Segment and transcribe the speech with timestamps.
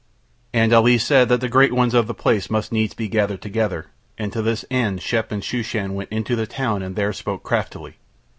[0.51, 3.85] And Ali said that the great ones of the place must needs be gathered together,
[4.17, 7.97] and to this end Shep and Shooshan went into the town and there spoke craftily.